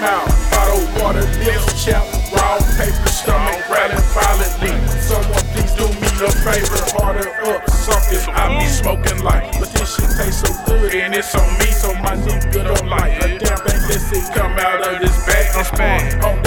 mouth. 0.00 0.30
Bottle 0.50 0.84
water, 1.00 1.26
lips 1.44 1.84
chapped, 1.84 2.10
raw 2.32 2.58
paper, 2.78 3.08
stomach 3.08 3.68
rattling 3.68 4.02
violently. 4.14 4.74
Someone 5.00 5.44
please 5.52 5.72
do 5.74 5.86
me 6.00 6.08
a 6.22 6.30
favor, 6.42 6.82
harder 6.94 7.28
up 7.50 7.68
something. 7.70 8.22
I 8.34 8.58
be 8.58 8.66
smoking 8.66 9.22
like, 9.22 9.52
but 9.58 9.70
this 9.72 9.96
shit 9.96 10.10
tastes 10.16 10.42
so 10.42 10.50
good 10.66 10.94
and 10.94 11.14
it's 11.14 11.34
on 11.34 11.48
me, 11.58 11.66
so 11.66 11.94
my 12.02 12.14
shit 12.22 12.52
good 12.52 12.66
on 12.66 12.88
life. 12.88 13.22
A 13.24 13.38
damn 13.38 13.58
thing, 13.58 13.80
this 13.88 14.08
shit 14.10 14.34
come 14.34 14.58
out 14.58 14.86
of 14.86 15.00
this 15.00 15.16
bag. 15.26 15.46
I'm. 15.80 16.37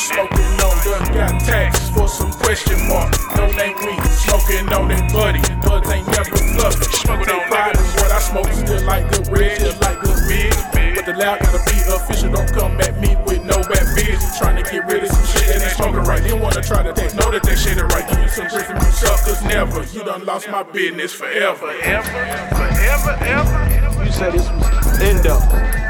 Smoking 0.00 0.56
on? 0.64 0.74
Done 0.80 1.12
got 1.12 1.40
tax 1.44 1.90
for 1.90 2.08
some 2.08 2.32
question 2.32 2.88
mark. 2.88 3.12
No 3.36 3.46
name 3.52 3.76
we 3.84 3.92
smoking 4.24 4.66
on 4.72 4.90
it, 4.90 5.04
buddy. 5.12 5.40
Buds 5.60 5.90
ain't 5.90 6.06
never 6.08 6.36
fluffy. 6.56 6.88
Take 6.88 7.46
pride 7.48 7.76
in 7.76 7.84
what 8.00 8.10
I 8.10 8.20
smoke. 8.20 8.52
Still 8.52 8.82
like 8.84 9.04
good 9.12 9.28
red, 9.28 9.60
still 9.60 9.76
like 9.80 10.00
good 10.00 10.20
big. 10.26 10.54
But 10.96 11.04
the 11.04 11.14
loud 11.14 11.40
gotta 11.40 11.60
be 11.68 11.76
official. 11.92 12.32
Don't 12.32 12.50
come 12.52 12.80
at 12.80 12.98
me 12.98 13.16
with 13.26 13.44
no 13.44 13.60
bad 13.68 13.86
bitch. 13.92 14.20
Trying 14.38 14.56
to 14.56 14.64
get 14.64 14.86
rid 14.88 15.04
of 15.04 15.10
some 15.10 15.26
shit 15.26 15.46
that 15.48 15.62
ain't 15.62 15.76
smoking 15.76 16.04
right. 16.08 16.22
They 16.22 16.32
wanna 16.32 16.62
try 16.62 16.82
to 16.82 16.92
take 16.92 17.14
know 17.14 17.30
that 17.30 17.42
that 17.42 17.58
shit 17.58 17.76
ain't 17.76 17.92
right. 17.92 18.08
Give 18.08 18.20
you 18.20 18.28
some 18.28 18.48
grief 18.48 18.66
from 18.66 18.76
you 18.76 18.92
suckers. 18.92 19.42
Never. 19.44 19.84
You 19.92 20.04
done 20.04 20.24
lost 20.24 20.48
my 20.48 20.62
business 20.62 21.12
forever. 21.12 21.56
Forever, 21.56 22.08
forever, 22.56 23.12
ever. 23.20 24.04
You 24.04 24.12
said 24.12 24.32
this 24.32 24.48
was 24.48 25.00
endo, 25.00 25.36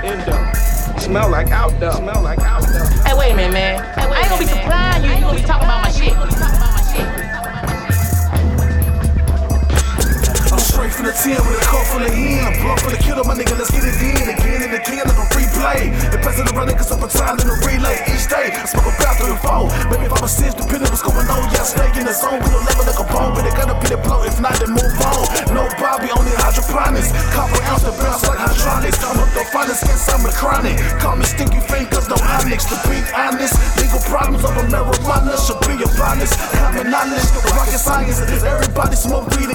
endo. 0.02 0.70
Smell 0.98 1.30
like 1.30 1.50
outdoor. 1.50 1.92
Smell 1.92 2.22
like 2.22 2.39
outdoor. 2.41 2.99
The 11.11 11.34
10 11.34 11.42
with 11.42 11.58
a 11.58 11.66
cup 11.66 11.83
full 11.91 12.03
of 12.06 12.12
him. 12.14 12.47
A 12.47 12.50
blunt 12.62 12.78
full 12.80 12.94
of 12.94 13.00
killer, 13.03 13.25
my 13.27 13.34
nigga, 13.34 13.58
let's 13.58 13.70
get 13.75 13.83
it 13.83 13.98
in. 13.98 14.30
Again 14.30 14.62
and 14.62 14.75
again, 14.78 15.03
like 15.03 15.19
a 15.19 15.27
replay. 15.34 15.91
And 15.91 16.20
passing 16.22 16.47
around 16.47 16.70
niggas 16.70 16.91
up 16.94 17.02
a 17.02 17.08
time 17.11 17.39
in 17.42 17.47
a 17.50 17.56
relay. 17.67 17.98
Each 18.06 18.30
day, 18.30 18.55
I 18.55 18.67
smoke 18.70 18.86
a 18.86 18.94
bath 19.02 19.19
through 19.19 19.34
the 19.34 19.41
phone. 19.42 19.69
Maybe 19.91 20.06
if 20.06 20.14
I'm 20.14 20.22
a 20.22 20.30
cinch, 20.30 20.55
depending 20.55 20.86
what's 20.86 21.02
going 21.02 21.27
on. 21.27 21.50
Yeah, 21.50 21.67
stay 21.67 21.91
in 21.98 22.06
the 22.06 22.14
zone 22.14 22.39
with 22.39 22.55
a 22.55 22.61
level 22.62 22.84
like 22.86 23.00
a 23.02 23.06
bone. 23.11 23.34
But 23.34 23.42
it 23.47 23.55
gotta 23.58 23.75
be 23.83 23.91
the 23.91 23.98
blow, 23.98 24.22
if 24.22 24.39
not, 24.39 24.55
then 24.62 24.70
move 24.70 24.94
on. 25.02 25.27
No 25.50 25.67
Bobby, 25.83 26.14
only 26.14 26.34
hydroponics. 26.39 27.11
Copper 27.34 27.58
ounce 27.67 27.83
to 27.83 27.92
bounce 27.98 28.22
like 28.30 28.39
hydraulics. 28.39 29.02
I'm 29.02 29.19
up 29.19 29.30
the 29.34 29.42
finest, 29.50 29.83
some 29.98 30.22
of 30.22 30.34
chronic. 30.39 30.78
Call 31.02 31.19
me 31.19 31.27
stinky 31.27 31.58
fingers, 31.67 32.06
no 32.06 32.17
onyx. 32.22 32.70
To 32.70 32.77
be 32.86 33.02
honest, 33.11 33.58
legal 33.83 33.98
problems 34.06 34.47
over 34.47 34.62
marijuana 34.70 35.34
should 35.34 35.58
be 35.67 35.74
your 35.74 35.91
bonus. 35.98 36.30
Common 36.55 36.86
knowledge, 36.86 37.27
rocket 37.50 37.83
science. 37.83 38.22
Everybody 38.22 38.95
smoke 38.95 39.27
weed 39.34 39.50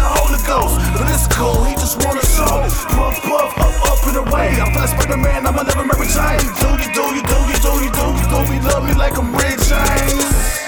the 0.00 0.10
Holy 0.16 0.40
Ghost, 0.48 0.74
but 0.96 1.04
it's 1.12 1.28
cool, 1.28 1.64
he 1.68 1.74
just 1.76 2.00
wanna 2.00 2.24
show. 2.24 2.64
Puff, 2.96 3.16
puff, 3.22 3.52
up, 3.60 3.74
up 3.92 4.00
and 4.08 4.18
away. 4.24 4.56
I'm 4.56 4.72
feeling 4.72 4.88
Spider 4.88 5.20
Man, 5.20 5.46
I'ma 5.46 5.62
never 5.62 5.84
marry 5.84 6.08
Jane. 6.08 6.40
Do 6.60 6.68
you, 6.80 6.88
do 6.96 7.04
you, 7.16 7.22
do 7.22 7.38
you, 7.48 7.58
do 7.60 7.72
you, 7.84 7.90
do 7.92 8.04
you, 8.16 8.26
do 8.32 8.38
you 8.48 8.60
love 8.64 8.84
me 8.88 8.94
like 8.96 9.16
I'm 9.20 9.30
Red 9.36 9.58
James? 9.60 10.60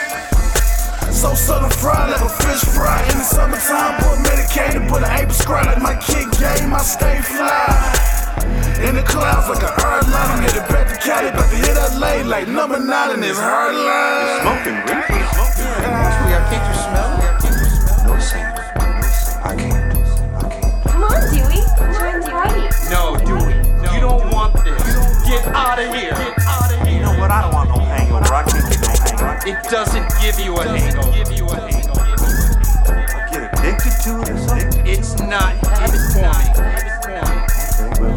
So 1.22 1.34
southern 1.34 1.70
fried 1.70 2.11
like 2.11 2.20
a 2.20 2.28
fish 2.28 2.64
fry 2.74 2.98
in 3.11 3.16
the 3.16 3.24
summertime, 3.24 3.94
but 4.02 4.19
medicated, 4.27 4.91
but 4.91 5.05
I 5.05 5.20
ain't 5.20 5.28
prescribed 5.28 5.69
like 5.69 5.80
my 5.80 5.94
kid 5.94 6.28
game. 6.34 6.74
I 6.74 6.83
stay 6.83 7.20
fly. 7.22 8.02
In 8.83 8.96
the 8.96 9.05
clouds 9.05 9.48
like 9.48 9.62
an 9.62 9.70
airline, 9.78 10.11
I'm 10.11 10.42
headed 10.42 10.67
back 10.67 10.90
to 10.90 10.98
Cali, 10.98 11.28
about 11.28 11.48
to 11.48 11.57
hit 11.57 11.77
LA 11.95 12.27
like 12.27 12.48
number 12.48 12.80
nine 12.80 13.14
in 13.14 13.23
his 13.23 13.39
hairline. 13.39 13.62
Smoking 13.62 14.02
out 25.72 25.78
of 25.78 25.94
here. 25.94 26.10
Get 26.10 26.38
out 26.46 26.72
of 26.72 26.78
You 26.80 26.92
here. 26.92 27.02
know 27.02 27.18
what? 27.18 27.30
I 27.30 27.40
don't 27.42 27.55
want 27.55 27.68
no 27.70 27.78
hangover. 27.78 28.34
I 28.34 28.42
can't 28.42 28.68
get 28.68 28.80
no 28.83 28.88
hangover. 28.88 29.48
It 29.48 29.70
doesn't 29.70 30.06
give 30.20 30.38
you 30.44 30.55
a 30.56 30.64
hangover. 30.68 31.12
Give 31.12 31.33
you 31.33 31.46
a 31.48 31.56
hangover. 31.56 32.00
I 32.92 33.28
get 33.33 33.42
addicted 33.58 33.94
to 34.05 34.20
it 34.20 34.28
or 34.28 34.38
something. 34.38 34.86
It's 34.86 35.18
not 35.20 35.56
habit 35.64 36.02
forming. 36.12 36.52
Okay, 37.00 37.88
well, 38.00 38.16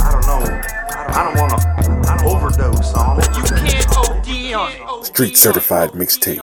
I 0.00 0.08
don't 0.12 0.26
know. 0.26 0.40
I 0.48 1.24
don't, 1.24 1.36
I 1.36 1.36
don't 1.36 1.36
want 1.36 1.52
to 1.60 2.24
overdose 2.24 2.94
on 2.94 3.20
it. 3.20 3.28
You 3.36 3.42
can't 3.42 3.88
OD 3.98 4.54
on 4.54 5.00
it. 5.00 5.04
Street 5.04 5.36
certified 5.36 5.90
mixtape. 5.92 6.40